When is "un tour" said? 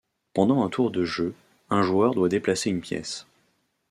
0.65-0.89